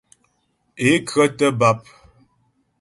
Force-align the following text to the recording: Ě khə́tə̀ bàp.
Ě 0.87 0.91
khə́tə̀ 1.07 1.49
bàp. 1.59 1.79